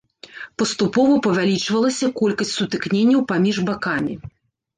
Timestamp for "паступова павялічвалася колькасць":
0.61-2.55